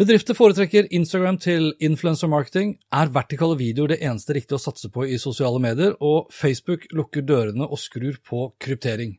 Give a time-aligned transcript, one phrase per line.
[0.00, 2.78] Bedrifter foretrekker Instagram til influencer marketing.
[2.96, 7.26] Er vertikale videoer det eneste riktige å satse på i sosiale medier, og Facebook lukker
[7.28, 9.18] dørene og skrur på kryptering.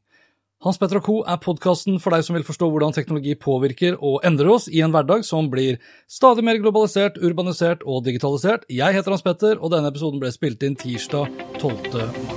[0.65, 1.19] Hans Petter co.
[1.27, 4.95] er podkasten for deg som vil forstå hvordan teknologi påvirker og endrer oss i en
[4.95, 5.77] hverdag som blir
[6.09, 8.65] stadig mer globalisert, urbanisert og digitalisert.
[8.71, 12.07] Jeg heter Hans Petter, og denne episoden ble spilt inn tirsdag 12.
[12.25, 12.32] mars.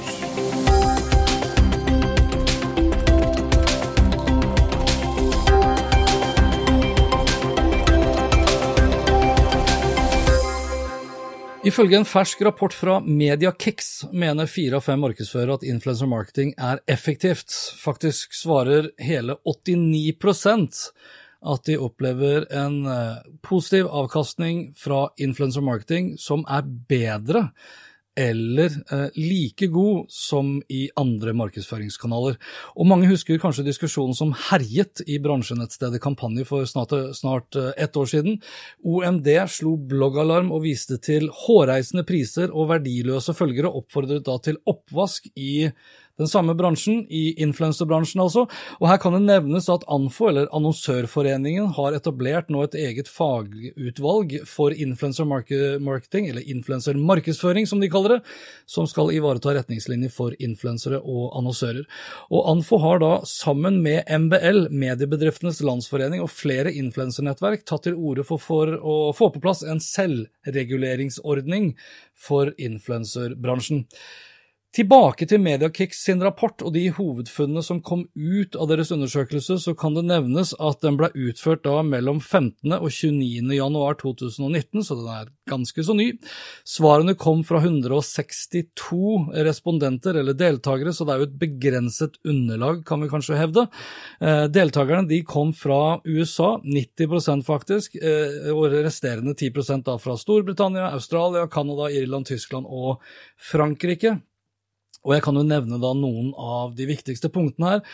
[11.67, 16.78] Ifølge en fersk rapport fra MediaKix mener fire av fem markedsførere at influencer marketing er
[16.86, 17.50] effektivt.
[17.81, 20.78] Faktisk svarer hele 89%
[21.47, 27.48] at de opplever en eh, positiv avkastning fra influencer marketing som er bedre
[28.17, 32.39] eller eh, like god som i andre markedsføringskanaler.
[32.75, 37.97] Og mange husker kanskje diskusjonen som herjet i bransjenettstedet Kampanje for snart, snart eh, ett
[37.97, 38.41] år siden.
[38.84, 45.28] OMD slo bloggalarm og viste til hårreisende priser og verdiløse følgere, oppfordret da til oppvask
[45.37, 45.69] i
[46.20, 48.47] den samme bransjen, i influenserbransjen altså.
[48.81, 54.38] Og her kan det nevnes at Anfo, eller Annonsørforeningen, har etablert nå et eget fagutvalg
[54.49, 58.21] for influencer marketing, eller influensermarkedsføring som de kaller det,
[58.71, 61.84] som skal ivareta retningslinjer for influensere og annonsører.
[62.32, 68.25] Og Anfo har da, sammen med MBL, Mediebedriftenes Landsforening og flere influensernettverk, tatt til orde
[68.26, 71.75] for, for å få på plass en selvreguleringsordning
[72.16, 73.84] for influenserbransjen.
[74.76, 79.72] Tilbake til Mediakicks sin rapport og de hovedfunnene som kom ut av deres undersøkelse, så
[79.72, 82.75] kan det nevnes at den ble utført da mellom 15.
[82.76, 83.54] og 29.
[83.56, 86.10] januar 2019, så den er ganske så ny.
[86.69, 93.00] Svarene kom fra 162 respondenter, eller deltakere, så det er jo et begrenset underlag, kan
[93.00, 93.69] vi kanskje hevde.
[94.20, 100.93] Eh, deltakerne de kom fra USA, 90 faktisk, eh, og resterende 10% da fra Storbritannia,
[100.93, 103.00] Australia, Canada, Irland, Tyskland og
[103.41, 104.19] Frankrike.
[105.06, 107.84] Og jeg kan jo nevne da noen av de viktigste punktene her.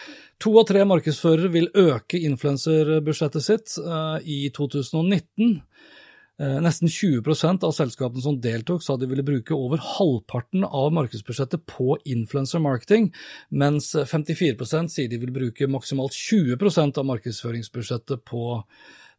[0.42, 5.58] To av tre markedsførere vil øke influenserbudsjettet sitt uh, i 2019.
[6.40, 11.68] Uh, nesten 20 av selskapene som deltok, sa de ville bruke over halvparten av markedsbudsjettet
[11.68, 13.12] på influencer marketing,
[13.52, 18.56] mens 54% sier de vil bruke maksimalt 20% av markedsføringsbudsjettet på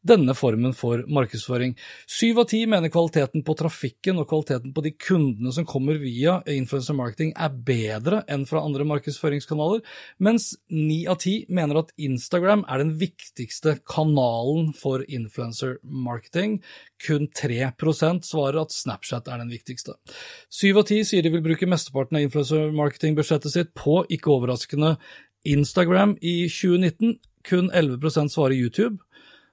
[0.03, 1.73] denne formen for markedsføring.
[2.09, 6.39] Syv av ti mener kvaliteten på trafikken og kvaliteten på de kundene som kommer via
[6.51, 9.83] influencer marketing er bedre enn fra andre markedsføringskanaler,
[10.23, 16.59] mens ni av ti mener at Instagram er den viktigste kanalen for influencer marketing.
[17.03, 19.95] Kun 3% svarer at Snapchat er den viktigste.
[20.51, 24.97] Syv av ti sier de vil bruke mesteparten av influencer marketing-budsjettet sitt på, ikke overraskende,
[25.43, 27.17] Instagram i 2019.
[27.43, 29.03] Kun 11% svarer YouTube.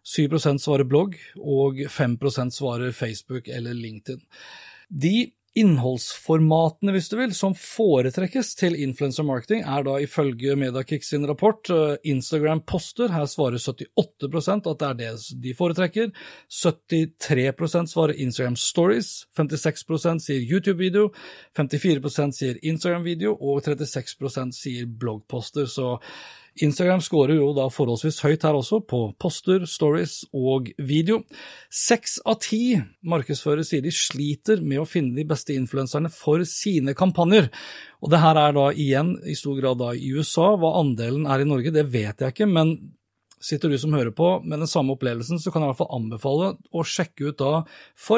[0.06, 4.22] 7% svarer blogg, og 5% svarer Facebook eller LinkedIn.
[4.90, 11.26] De innholdsformatene, hvis du vil, som foretrekkes til influencer marketing, er da ifølge Mediakick sin
[11.26, 13.10] rapport eh, Instagram-poster.
[13.10, 16.12] Her svarer 78% at det er det de foretrekker.
[16.50, 19.26] 73% svarer Instagram Stories.
[19.38, 21.10] 56% sier YouTube-video.
[21.58, 25.66] 54% sier Instagram-video, og 36% sier bloggposter.
[25.66, 25.96] Så
[26.58, 31.20] Instagram scorer jo da forholdsvis høyt her også, på poster, stories og video.
[31.70, 32.74] Seks av ti
[33.06, 37.50] markedsførere sier de sliter med å finne de beste influenserne for sine kampanjer.
[38.02, 40.52] Og det her er da igjen i stor grad da i USA.
[40.58, 42.74] Hva andelen er i Norge, det vet jeg ikke, men
[43.40, 45.94] sitter du som hører på med den samme opplevelsen, så kan jeg i hvert fall
[45.96, 47.62] anbefale å sjekke ut da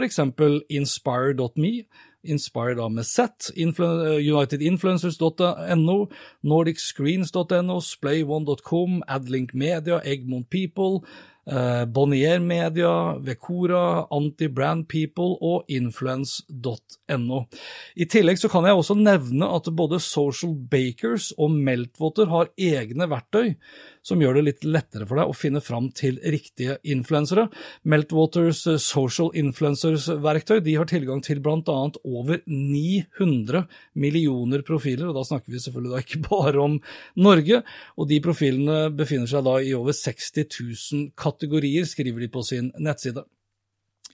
[0.03, 1.75] eksempel inspire.me
[2.23, 6.07] Inspired da med Z, unitedinfluencers.no,
[6.43, 11.01] nordicscreens.no, splay1.com, Adlink Media, Egmont People,
[11.47, 17.45] eh, Bonnier Media, Vecora, Anti-Brand People og influence.no.
[17.97, 23.11] I tillegg så kan jeg også nevne at både Social Bakers og Meltwater har egne
[23.11, 23.55] verktøy
[24.07, 27.47] som gjør det litt lettere for deg å finne fram til riktige influensere.
[27.89, 31.79] Meltwaters eh, Social Influencers-verktøy de har tilgang til bl.a.
[32.03, 36.79] over 900 millioner profiler, og da snakker vi selvfølgelig da ikke bare om
[37.23, 37.63] Norge.
[37.97, 42.73] og De profilene befinner seg da i over 60 000 kategorier, skriver de på sin
[42.83, 43.25] nettside.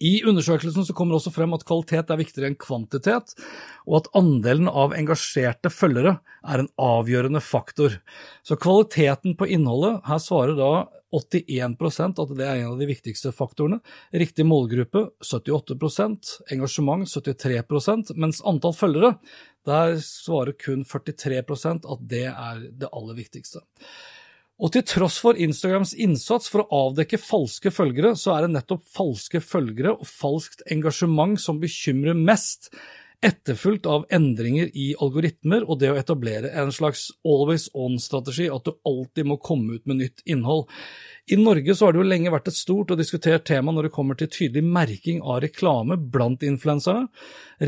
[0.05, 3.35] I undersøkelsen så kommer også frem at kvalitet er viktigere enn kvantitet,
[3.87, 7.99] og at andelen av engasjerte følgere er en avgjørende faktor.
[8.47, 10.71] Så kvaliteten på innholdet, her svarer da
[11.15, 13.81] 81% at det er en av de viktigste faktorene.
[14.13, 19.15] Riktig målgruppe 78% engasjement 73% mens antall følgere,
[19.69, 23.65] der svarer kun 43% at det er det aller viktigste.
[24.59, 28.83] Og til tross for Instagrams innsats for å avdekke falske følgere, så er det nettopp
[28.91, 32.73] falske følgere og falskt engasjement som bekymrer mest,
[33.23, 38.77] etterfulgt av endringer i algoritmer og det å etablere en slags always on-strategi, at du
[38.87, 40.69] alltid må komme ut med nytt innhold.
[41.31, 43.93] I Norge så har det jo lenge vært et stort og diskutert tema når det
[43.93, 47.11] kommer til tydelig merking av reklame blant influenserne.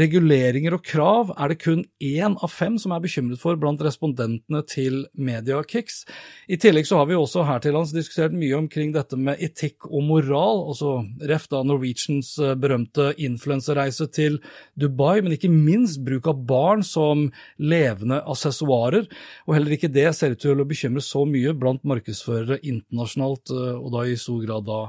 [0.01, 4.63] Reguleringer og krav er det kun én av fem som er bekymret for blant respondentene
[4.71, 6.05] til Mediakicks.
[6.49, 9.91] I tillegg så har vi også her til lands diskutert mye omkring dette med etikk
[9.91, 10.95] og moral, altså
[11.29, 14.39] ref da Norwegians eh, berømte influensereise til
[14.79, 17.27] Dubai, men ikke minst bruk av barn som
[17.59, 19.11] levende assessoarer,
[19.45, 23.91] og heller ikke det ser ut til å bekymre så mye blant markedsførere internasjonalt og
[23.95, 24.81] da i stor grad da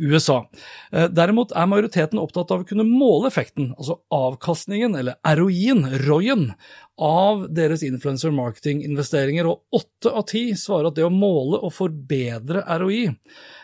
[0.00, 0.40] USA.
[0.92, 5.86] Eh, derimot er majoriteten opptatt av å kunne måle effekten, altså avkastningen, eller ROI-en,
[7.00, 12.64] av deres influencer marketing-investeringer, og åtte av ti svarer at det å måle og forbedre
[12.80, 13.06] ROI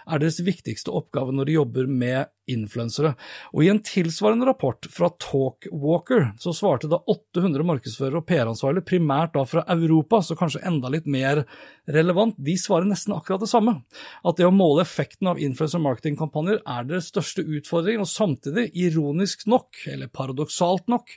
[0.06, 3.14] er deres viktigste oppgave når de jobber med influensere.
[3.54, 9.34] Og I en tilsvarende rapport fra Talkwalker så svarte da 800 markedsførere og PR-ansvarlige, primært
[9.34, 11.42] da fra Europa, så kanskje enda litt mer
[11.90, 13.80] relevant, de svarer nesten akkurat det samme.
[14.26, 19.46] At det å måle effekten av influencer marketing-kampanjer er deres største utfordring, og samtidig, ironisk
[19.50, 21.16] nok, eller paradoksalt nok,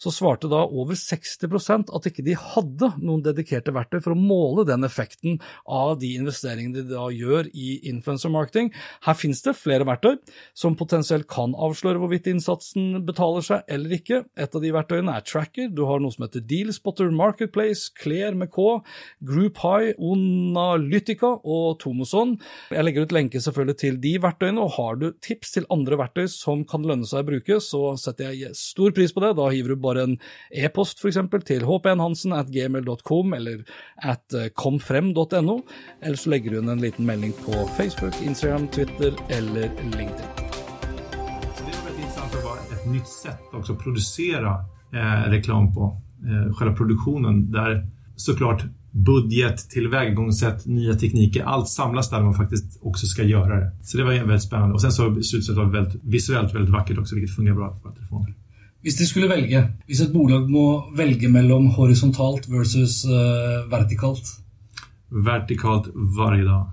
[0.00, 4.64] så svarte da over 60 at ikke de hadde noen dedikerte verktøy for å måle
[4.68, 8.70] den effekten av de investeringene de da gjør i influencer marketing.
[9.06, 10.16] Her finnes det flere verktøy
[10.56, 14.22] som potensielt kan avsløre hvorvidt innsatsen betaler seg eller ikke.
[14.40, 15.70] Et av de verktøyene er Tracker.
[15.74, 18.80] Du har noe som heter Dealspotter Marketplace, Clair med K,
[19.26, 22.36] Group High, Onalytica og Tomoson.
[22.72, 26.26] Jeg legger ut lenke selvfølgelig til de verktøyene, og har du tips til andre verktøy
[26.30, 29.34] som kan lønne seg å bruke, så setter jeg stor pris på det.
[29.38, 30.16] Da hiver du bare en
[30.50, 31.20] e-post f.eks.
[31.50, 33.66] til hpnhansen at gmail.com eller
[33.98, 35.60] at eh, komfrem.no,
[36.00, 40.40] eller så legger inn en liten melding på Facebook, Instagram, Twitter eller LinkedIn
[42.90, 46.02] nytt sett att producera eh, reklam på.
[46.24, 47.86] Eh, selve produksjonen der
[48.16, 53.72] så såklart budget, tillvägagångssätt, nye tekniker, allt samlas där man faktiskt också ska göra det.
[53.82, 54.74] Så det var väldigt spännande.
[54.74, 58.34] Och sen så slutresultatet var väldigt, visuellt väldigt vackert också, vilket fungerar bra på telefoner.
[58.80, 60.66] Hvis de skulle velge, hvis et bolag må
[60.96, 64.24] velge mellom horisontalt versus uh, vertikalt?
[65.10, 66.68] Vertikalt hver dag.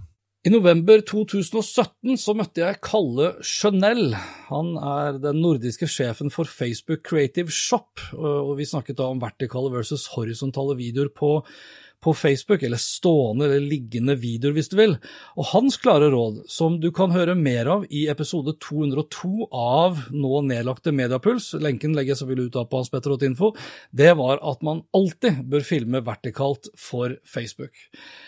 [0.48, 4.14] I november 2017 så møtte jeg Kalle Chanel.
[4.48, 9.74] Han er den nordiske sjefen for Facebook Creative Shop, og vi snakket da om vertikale
[9.74, 11.42] versus horisontale videoer på
[12.04, 14.96] på Facebook, eller stående eller liggende videoer hvis du vil.
[15.40, 20.44] Og hans klare råd, som du kan høre mer av i episode 202 av nå
[20.48, 23.52] nedlagte Mediapuls, lenken legger jeg selvfølgelig ut av på hanspetter.info,
[23.92, 27.74] det var at man alltid bør filme vertikalt for Facebook.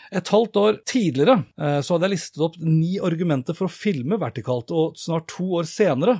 [0.09, 4.17] Et halvt år tidligere eh, så hadde jeg listet opp ni argumenter for å filme
[4.21, 6.19] vertikalt, og snart to år senere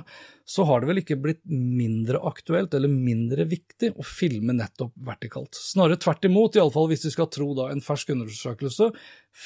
[0.50, 5.54] så har det vel ikke blitt mindre aktuelt eller mindre viktig å filme nettopp vertikalt.
[5.54, 8.88] Snarere tvert imot, iallfall hvis vi skal tro da en fersk undersøkelse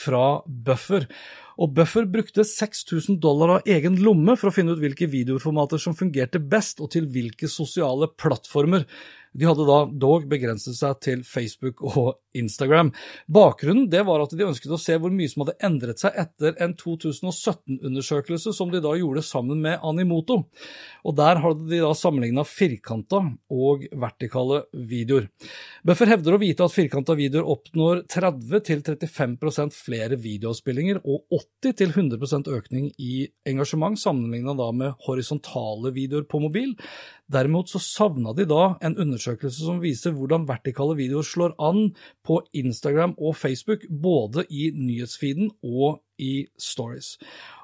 [0.05, 1.05] fra Buffer.
[1.61, 5.97] Og Buffer brukte 6000 dollar av egen lomme for å finne ut hvilke videoformater som
[5.99, 8.89] fungerte best, og til hvilke sosiale plattformer.
[9.37, 12.93] De hadde da dog begrenset seg til Facebook og Instagram.
[13.31, 16.57] Bakgrunnen det var at de ønsket å se hvor mye som hadde endret seg etter
[16.63, 20.43] en 2017-undersøkelse som de da gjorde sammen med Animoto.
[21.05, 23.21] Og Der hadde de da sammenligna firkanta
[23.53, 25.29] og vertikale videoer.
[25.87, 31.29] Buffer hevder å vite at firkanta videoer oppnår 30-35% flere videoavspillinger og
[31.65, 36.75] 80-100% økning i engasjement sammenligna med horisontale videoer på mobil.
[37.31, 41.87] Derimot så savna de da en undersøkelse som viser hvordan vertikale videoer slår an
[42.25, 47.17] på Instagram og Facebook, både i nyhetsfeeden og i stories.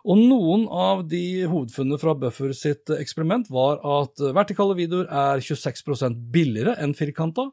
[0.05, 6.19] Og noen av de hovedfunnene fra Buffer sitt eksperiment var at vertikale videoer er 26%
[6.35, 7.51] billigere enn firkanta.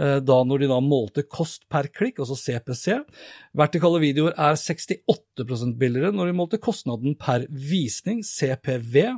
[0.00, 3.02] Eh, da når de da målte kost per klikk, altså CPC.
[3.58, 9.12] Vertikale videoer er 68% billigere når de målte kostnaden per visning, CPV.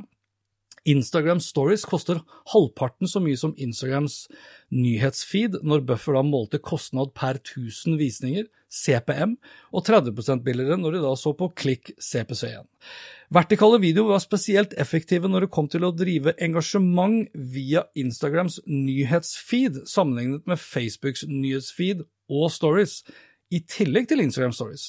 [0.85, 2.19] Instagram Stories koster
[2.53, 4.25] halvparten så mye som Instagrams
[4.73, 9.35] nyhetsfeed når Buffer da målte kostnad per 1000 visninger, CPM,
[9.73, 12.67] og 30 billigere når de da så på klikk CPC1.
[13.33, 19.85] Vertikale videoer var spesielt effektive når det kom til å drive engasjement via Instagrams nyhetsfeed,
[19.89, 23.01] sammenlignet med Facebooks nyhetsfeed og stories
[23.55, 24.85] i tillegg til Instagram Stories.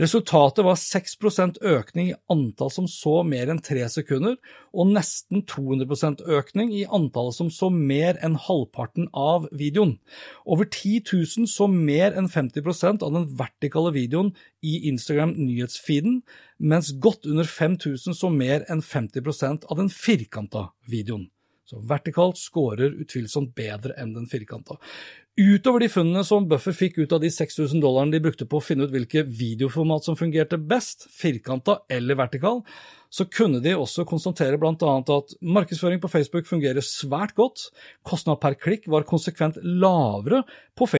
[0.00, 4.36] Resultatet var 6% økning i antall som så mer enn tre sekunder,
[4.74, 9.96] og nesten 200% økning i antallet som så mer enn halvparten av videoen.
[10.44, 14.34] Over 10 000 så mer enn 50% av den vertikale videoen
[14.66, 16.22] i Instagram nyhetsfeeden,
[16.58, 21.28] mens godt under 5000 så mer enn 50% av den firkanta videoen.
[21.70, 24.74] Så vertikalt scorer utvilsomt bedre enn den firkanta.
[25.40, 28.64] Utover de funnene som Buffer fikk ut av de 6000 dollarene de brukte på å
[28.64, 32.60] finne ut hvilke videoformat som fungerte best, firkanta eller vertikal,
[33.08, 34.76] så kunne de også konstatere bl.a.
[34.76, 37.70] at markedsføring på Facebook fungerer svært godt,
[38.04, 40.44] kostnad per klikk var konsekvent lavere
[40.76, 40.99] på Facebook.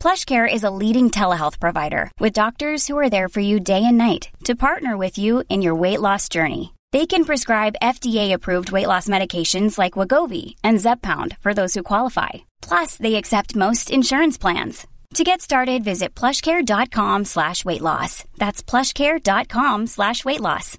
[0.00, 3.98] PlushCare is a leading telehealth provider with doctors who are there for you day and
[3.98, 6.74] night to partner with you in your weight loss journey.
[6.92, 12.46] They can prescribe FDA-approved weight loss medications like Wagovi and Zepbound for those who qualify.
[12.62, 14.86] Plus, they accept most insurance plans.
[15.14, 18.24] To get started, visit plushcare.com slash weight loss.
[18.36, 20.78] That's plushcare.com slash weight loss.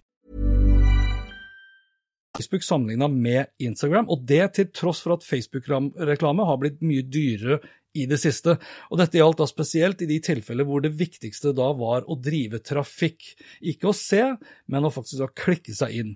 [2.38, 2.62] Facebook
[3.10, 7.60] med Instagram, og det til tross for at Facebook-reklame har blitt mye dyrere
[7.98, 8.56] i det siste.
[8.90, 12.62] Og dette gjaldt da spesielt i de tilfeller hvor det viktigste da var å drive
[12.66, 13.32] trafikk.
[13.62, 14.22] Ikke å se,
[14.70, 16.14] men å faktisk da klikke seg inn.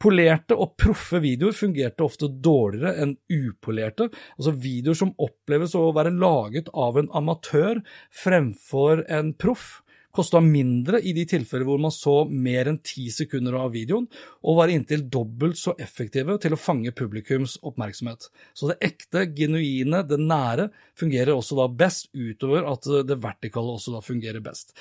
[0.00, 6.12] Polerte og proffe videoer fungerte ofte dårligere enn upolerte, altså videoer som oppleves å være
[6.12, 7.80] laget av en amatør
[8.24, 9.83] fremfor en proff
[10.14, 14.06] kosta mindre i de tilfeller hvor man så mer enn ti sekunder av videoen,
[14.46, 18.28] og var inntil dobbelt så effektive til å fange publikums oppmerksomhet.
[18.54, 23.96] Så det ekte, genuine, det nære fungerer også da best, utover at det vertikale også
[23.96, 24.76] da fungerer best.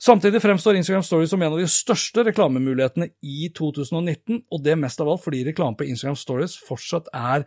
[0.00, 5.02] Samtidig fremstår Instagram Stories som en av de største reklamemulighetene i 2019, og det mest
[5.04, 7.44] av alt fordi reklame på Instagram Stories fortsatt er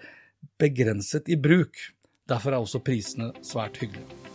[0.62, 1.82] begrenset i bruk.
[2.30, 4.33] Derfor er også prisene svært hyggelige.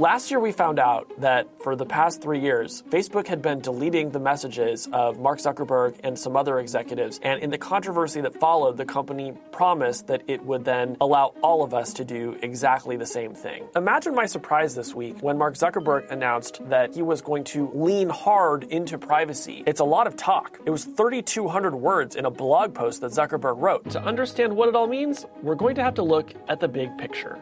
[0.00, 4.12] Last year, we found out that for the past three years, Facebook had been deleting
[4.12, 7.20] the messages of Mark Zuckerberg and some other executives.
[7.22, 11.62] And in the controversy that followed, the company promised that it would then allow all
[11.62, 13.68] of us to do exactly the same thing.
[13.76, 18.08] Imagine my surprise this week when Mark Zuckerberg announced that he was going to lean
[18.08, 19.64] hard into privacy.
[19.66, 20.58] It's a lot of talk.
[20.64, 23.90] It was 3,200 words in a blog post that Zuckerberg wrote.
[23.90, 26.96] To understand what it all means, we're going to have to look at the big
[26.96, 27.38] picture.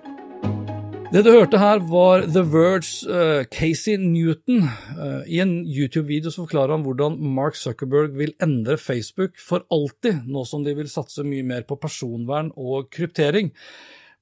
[1.08, 4.66] Det du hørte her, var The Verge uh, Casey Newton.
[4.92, 10.26] Uh, I en YouTube-video så forklarer han hvordan Mark Zuckerberg vil endre Facebook for alltid,
[10.28, 13.48] nå som de vil satse mye mer på personvern og kryptering.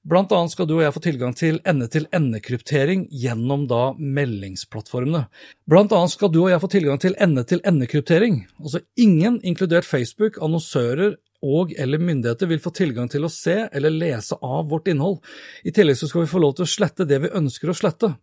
[0.07, 5.25] Blant annet skal du og jeg få tilgang til ende-til-ende-kryptering gjennom da meldingsplattformene.
[5.67, 8.45] Blant annet skal du og jeg få tilgang til ende-til-ende-kryptering.
[8.61, 13.91] Altså ingen, inkludert Facebook, annonsører og eller myndigheter vil få tilgang til å se eller
[13.91, 15.19] lese av vårt innhold.
[15.67, 18.13] I tillegg så skal vi få lov til å slette det vi ønsker å slette.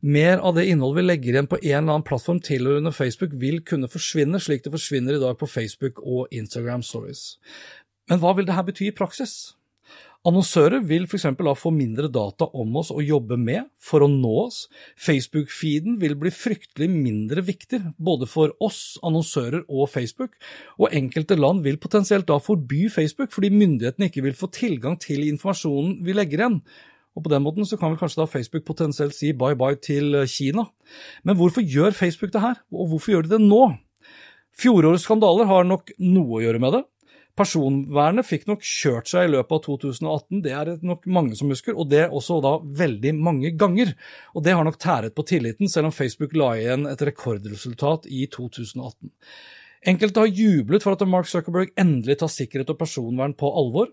[0.00, 3.58] Mer av det innholdet vi legger igjen på en eller annen plattform tilhørende Facebook vil
[3.66, 7.34] kunne forsvinne, slik det forsvinner i dag på Facebook og Instagram Stories.
[8.06, 9.56] Men hva vil dette bety i praksis?
[10.22, 11.24] Annonsører vil f.eks.
[11.34, 14.68] da få mindre data om oss å jobbe med for å nå oss.
[14.94, 20.36] Facebook-feeden vil bli fryktelig mindre viktig, både for oss, annonsører og Facebook,
[20.78, 25.24] og enkelte land vil potensielt da forby Facebook fordi myndighetene ikke vil få tilgang til
[25.26, 26.60] informasjonen vi legger igjen.
[27.18, 30.22] Og På den måten så kan vel kanskje da Facebook potensielt si bye bye til
[30.30, 30.68] Kina.
[31.26, 33.72] Men hvorfor gjør Facebook det her, og hvorfor gjør de det nå?
[34.54, 36.86] Fjorårets skandaler har nok noe å gjøre med det.
[37.38, 41.48] Personvernet fikk nok kjørt seg i løpet av 2018, det er det nok mange som
[41.48, 43.94] husker, og det også da veldig mange ganger.
[44.36, 48.26] Og det har nok tæret på tilliten, selv om Facebook la igjen et rekordresultat i
[48.32, 49.08] 2018.
[49.92, 53.88] Enkelte har jublet for at Mark Zuckerberg endelig tar sikkerhet og personvern på alvor.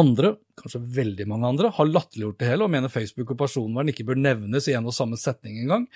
[0.00, 4.06] Andre, kanskje veldig mange andre, har latterliggjort det hele og mener Facebook og personvern ikke
[4.08, 5.86] bør nevnes i en og samme setning engang.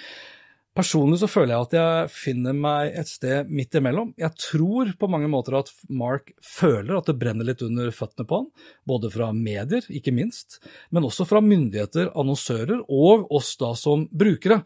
[0.75, 4.09] Personlig så føler jeg at jeg finner meg et sted midt imellom.
[4.19, 8.41] Jeg tror på mange måter at Mark føler at det brenner litt under føttene på
[8.41, 8.49] han,
[8.91, 10.59] både fra medier, ikke minst,
[10.91, 14.65] men også fra myndigheter, annonsører og oss da som brukere.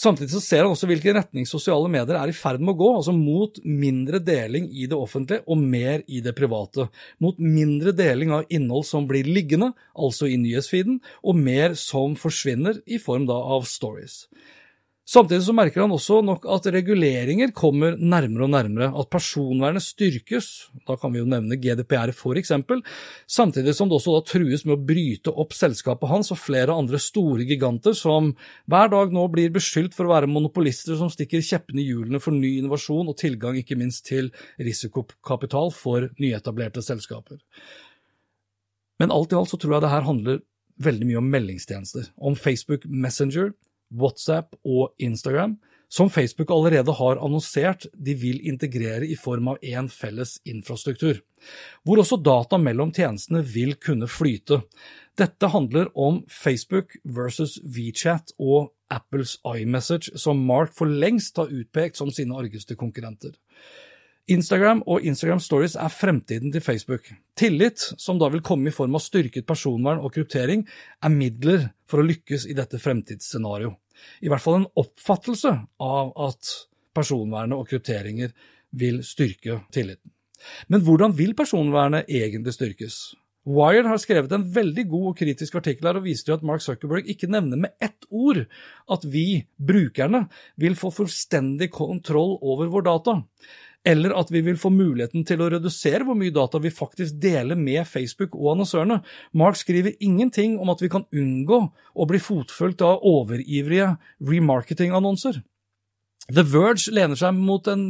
[0.00, 2.88] Samtidig så ser han også hvilken retning sosiale medier er i ferd med å gå,
[3.02, 6.86] altså mot mindre deling i det offentlige og mer i det private.
[7.20, 12.80] Mot mindre deling av innhold som blir liggende, altså i nyhetsfeeden, og mer som forsvinner
[12.88, 14.22] i form da av stories.
[15.10, 20.50] Samtidig så merker han også nok at reguleringer kommer nærmere og nærmere, at personvernet styrkes,
[20.86, 22.84] da kan vi jo nevne GDPR for eksempel,
[23.26, 27.00] samtidig som det også da trues med å bryte opp selskapet hans og flere andre
[27.02, 28.30] store giganter som
[28.70, 32.36] hver dag nå blir beskyldt for å være monopolister som stikker kjeppene i hjulene for
[32.36, 34.30] ny innovasjon og tilgang ikke minst til
[34.62, 37.40] risikokapital for nyetablerte selskaper.
[39.02, 40.38] Men alt i alt så tror jeg det her handler
[40.80, 43.50] veldig mye om meldingstjenester, om Facebook Messenger,
[43.90, 45.58] WhatsApp og Instagram,
[45.90, 51.18] som Facebook allerede har annonsert de vil integrere i form av én felles infrastruktur,
[51.82, 54.60] hvor også data mellom tjenestene vil kunne flyte.
[55.18, 61.98] Dette handler om Facebook versus WeChat og Apples iMessage, som Mark for lengst har utpekt
[61.98, 63.34] som sine argeste konkurrenter.
[64.30, 67.08] Instagram og Instagram Stories er fremtiden til Facebook.
[67.38, 70.62] Tillit, som da vil komme i form av styrket personvern og kryptering,
[71.02, 73.74] er midler for å lykkes i dette fremtidsscenarioet.
[74.24, 75.50] I hvert fall en oppfattelse
[75.82, 76.52] av at
[76.96, 78.30] personvernet og krypteringer
[78.80, 80.14] vil styrke tilliten.
[80.72, 83.00] Men hvordan vil personvernet egentlig styrkes?
[83.50, 86.62] Wired har skrevet en veldig god og kritisk artikkel her og viser til at Mark
[86.64, 90.26] Zuckerberg ikke nevner med ett ord at vi, brukerne,
[90.60, 93.16] vil få fullstendig kontroll over vår data
[93.84, 97.56] eller at vi vil få muligheten til å redusere hvor mye data vi faktisk deler
[97.56, 99.00] med Facebook og annonsørene.
[99.32, 105.40] Mark skriver ingenting om at vi kan unngå å bli fotfulgt av overivrige remarketing-annonser.
[106.30, 107.80] The Verge lener seg mot en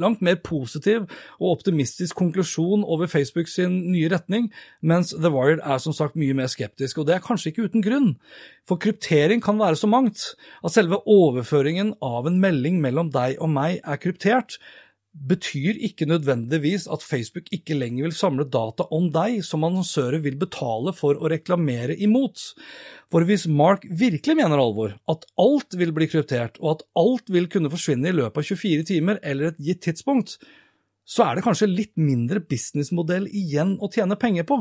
[0.00, 1.06] langt mer positiv
[1.38, 4.50] og optimistisk konklusjon over Facebook sin nye retning,
[4.84, 7.84] mens The Wired er som sagt mye mer skeptisk, og det er kanskje ikke uten
[7.86, 8.10] grunn.
[8.68, 10.26] For kryptering kan være så mangt
[10.60, 14.58] at selve overføringen av en melding mellom deg og meg er kryptert,
[15.16, 20.36] betyr ikke nødvendigvis at Facebook ikke lenger vil samle data om deg som annonsører vil
[20.38, 22.42] betale for å reklamere imot.
[23.12, 27.48] For hvis Mark virkelig mener alvor, at alt vil bli kryptert, og at alt vil
[27.50, 30.36] kunne forsvinne i løpet av 24 timer eller et gitt tidspunkt,
[31.06, 34.58] så er det kanskje litt mindre businessmodell igjen å tjene penger på.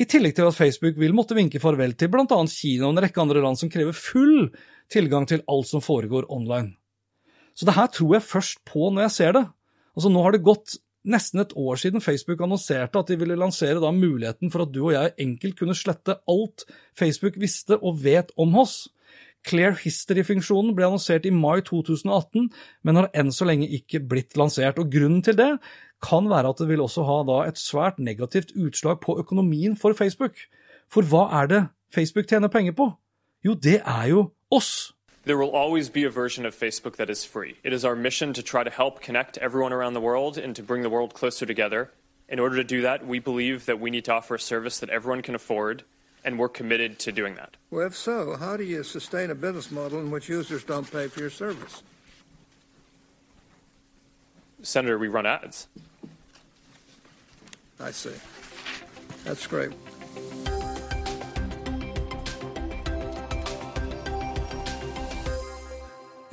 [0.00, 2.38] I tillegg til at Facebook vil måtte vinke farvel til bl.a.
[2.50, 4.48] Kina og en rekke andre land som krever full
[4.90, 6.74] tilgang til alt som foregår online.
[7.54, 9.44] Så det her tror jeg først på når jeg ser det.
[9.94, 13.80] Altså Nå har det gått nesten et år siden Facebook annonserte at de ville lansere
[13.82, 16.64] da muligheten for at du og jeg enkelt kunne slette alt
[16.98, 18.86] Facebook visste og vet om oss.
[19.44, 22.48] Clear History-funksjonen ble annonsert i mai 2018,
[22.82, 24.80] men har enn så lenge ikke blitt lansert.
[24.80, 25.50] og Grunnen til det
[26.04, 30.40] kan være at det vil også ha et svært negativt utslag på økonomien for Facebook.
[30.88, 31.62] For hva er det
[31.94, 32.88] Facebook tjener penger på?
[33.44, 34.94] Jo, det er jo oss.
[35.26, 37.56] There will always be a version of Facebook that is free.
[37.62, 40.62] It is our mission to try to help connect everyone around the world and to
[40.62, 41.90] bring the world closer together.
[42.28, 44.90] In order to do that, we believe that we need to offer a service that
[44.90, 45.82] everyone can afford,
[46.24, 47.56] and we're committed to doing that.
[47.70, 51.08] Well, if so, how do you sustain a business model in which users don't pay
[51.08, 51.82] for your service?
[54.62, 55.68] Senator, we run ads.
[57.80, 58.14] I see.
[59.24, 59.72] That's great.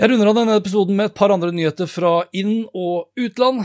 [0.01, 3.59] Jeg runder av denne episoden med et par andre nyheter fra inn- og utland.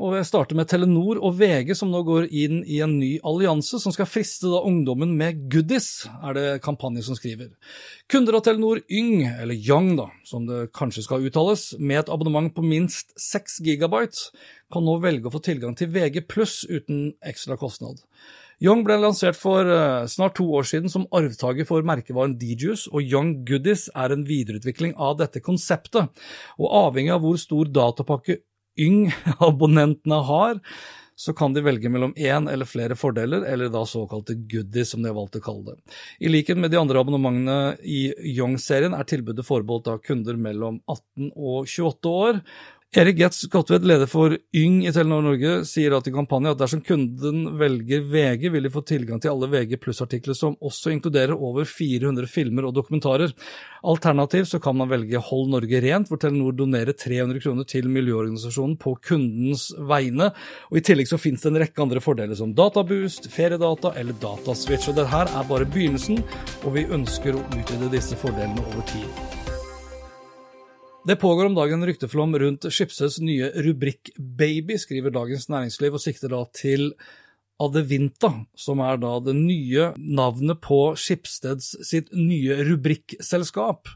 [0.00, 3.76] og Jeg starter med Telenor og VG, som nå går inn i en ny allianse
[3.76, 7.50] som skal friste da ungdommen med goodies, er det kampanje som skriver.
[8.08, 12.48] Kunder av Telenor Yng, eller Young da, som det kanskje skal uttales, med et abonnement
[12.48, 14.32] på minst 6 gigabyte,
[14.72, 18.00] kan nå velge å få tilgang til VG pluss uten ekstra kostnad.
[18.62, 23.02] Young ble lansert for uh, snart to år siden som arvtaker for merkevaren DJus, og
[23.02, 26.22] Young Goodies er en videreutvikling av dette konseptet.
[26.60, 28.38] Og avhengig av hvor stor datapakke
[28.78, 30.60] Yng-abonnentene har,
[31.18, 35.10] så kan de velge mellom én eller flere fordeler, eller da såkalte goodies, som de
[35.10, 35.96] har valgt å kalle det.
[36.22, 41.34] I likhet med de andre abonnementene i Young-serien er tilbudet forbeholdt av kunder mellom 18
[41.34, 42.40] og 28 år,
[42.92, 46.82] Erik Getz Godtvedt, leder for Yng i Telenor Norge, sier at i kampanjen at dersom
[46.84, 51.64] kunden velger VG, vil de få tilgang til alle VG pluss-artikler som også inkluderer over
[51.64, 53.32] 400 filmer og dokumentarer.
[53.88, 58.76] Alternativt så kan man velge Hold Norge rent, hvor Telenor donerer 300 kroner til miljøorganisasjonen
[58.84, 60.28] på kundens vegne.
[60.68, 64.92] Og I tillegg så finnes det en rekke andre fordeler som databoost, feriedata eller dataswitch.
[64.92, 66.20] og Dette er bare begynnelsen,
[66.60, 69.41] og vi ønsker å utvide disse fordelene over tid.
[71.04, 76.30] Det pågår om dagen rykteflom rundt Schibsteds nye rubrikk Baby, skriver Dagens Næringsliv, og sikter
[76.30, 76.92] da til
[77.62, 83.90] Adevinta, som er da det nye navnet på Schibsteds sitt nye rubrikkselskap.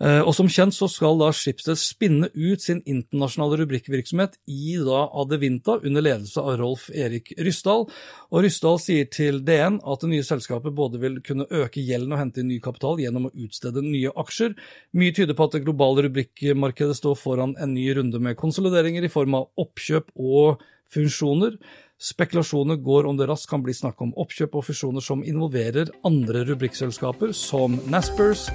[0.00, 5.02] Eh, og Som kjent så skal da Schibsted spinne ut sin internasjonale rubrikkvirksomhet i da
[5.20, 7.84] Adevinta under ledelse av Rolf Erik Ryssdal.
[8.32, 12.22] Og Ryssdal sier til DN at det nye selskapet både vil kunne øke gjelden og
[12.22, 14.56] hente inn ny kapital gjennom å utstede nye aksjer.
[14.96, 19.12] Mye tyder på at det globale rubrikkmarkedet står foran en ny runde med konsolideringer i
[19.12, 21.60] form av oppkjøp og funksjoner.
[22.00, 26.46] Spekulasjoner går om det raskt kan bli snakk om oppkjøp og fusjoner som involverer andre
[26.48, 28.46] rubrikkselskaper som Naspers,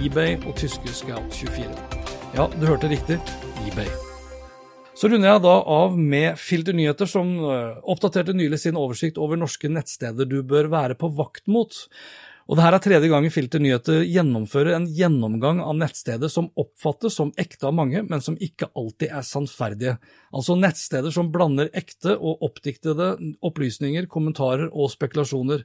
[0.00, 1.68] eBay og tyske Scout24.
[2.32, 3.18] Ja, du hørte riktig
[3.66, 3.90] eBay.
[4.96, 9.36] Så runder jeg da av med Filter Nyheter, som eh, oppdaterte nylig sin oversikt over
[9.36, 11.76] norske nettsteder du bør være på vakt mot.
[12.44, 17.16] Og det her er tredje gang Filter Nyheter gjennomfører en gjennomgang av nettsteder som oppfattes
[17.16, 19.96] som ekte av mange, men som ikke alltid er sannferdige.
[20.34, 25.64] Altså nettsteder som blander ekte og oppdiktede opplysninger, kommentarer og spekulasjoner.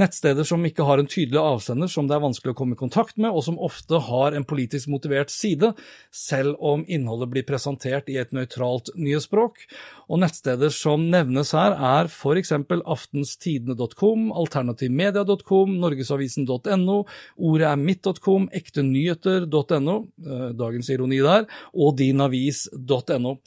[0.00, 3.18] Nettsteder som ikke har en tydelig avsender som det er vanskelig å komme i kontakt
[3.20, 5.70] med, og som ofte har en politisk motivert side,
[6.10, 9.60] selv om innholdet blir presentert i et nøytralt nyhetsspråk.
[10.08, 12.54] Og nettsteder som nevnes her, er f.eks.
[12.96, 15.78] aftenstidene.com, alternativmedia.com,
[16.14, 17.04] norgesavisen.no,
[17.36, 23.38] ordet er mitt.com, ektenyheter.no, eh, dagens ironi der, og dinavis.no.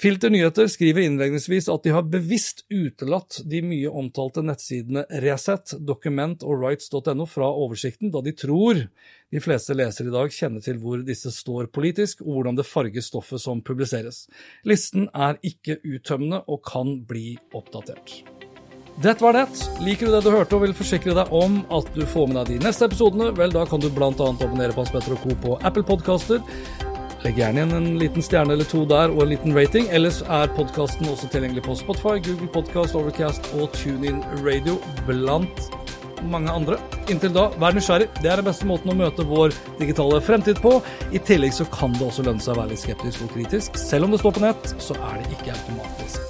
[0.00, 6.40] Filter Nyheter skriver innledningsvis at de har bevisst utelatt de mye omtalte nettsidene Resett, Dokument
[6.40, 8.86] og Rights.no fra oversikten, da de tror
[9.30, 13.04] de fleste lesere i dag kjenner til hvor disse står politisk, og hvordan det farger
[13.04, 14.24] stoffet som publiseres.
[14.64, 18.39] Listen er ikke uttømmende og kan bli oppdatert.
[19.00, 19.46] Dette var det.
[19.80, 22.50] Liker du det du hørte og vil forsikre deg om at du får med deg
[22.50, 24.10] de neste episodene, vel, da kan du bl.a.
[24.12, 25.36] abonnere på Hans Petter og Co.
[25.40, 26.42] på Apple Podcaster.
[27.24, 29.88] Legg gjerne igjen en liten stjerne eller to der, og en liten rating.
[29.96, 34.76] Ellers er podkasten også tilgjengelig på Spotify, Google Podcast, Overcast og TuneIn Radio,
[35.08, 35.70] blant
[36.28, 36.76] mange andre.
[37.08, 38.10] Inntil da, vær nysgjerrig.
[38.20, 40.74] Det er den beste måten å møte vår digitale fremtid på.
[41.16, 43.80] I tillegg så kan det også lønne seg å være litt skeptisk og kritisk.
[43.80, 46.29] Selv om det står på nett, så er det ikke automatisk